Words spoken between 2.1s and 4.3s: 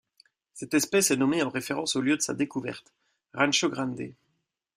de sa découverte, Rancho Grande.